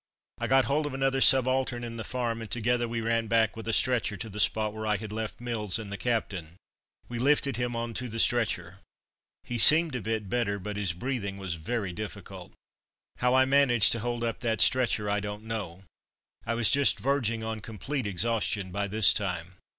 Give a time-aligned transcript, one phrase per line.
[0.39, 3.67] I got hold of another subaltern in the farm, and together we ran back with
[3.67, 6.55] a stretcher to the spot where I had left Mills and the captain.
[7.07, 8.79] We lifted him on to the stretcher.
[9.43, 12.53] He seemed a bit better, but his breathing was very difficult.
[13.17, 15.83] How I managed to hold up that stretcher I don't know;
[16.47, 19.57] I was just verging on complete exhaustion by this time.